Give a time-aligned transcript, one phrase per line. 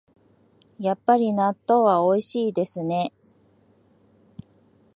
[0.79, 3.13] やっぱり納豆はおいしいですね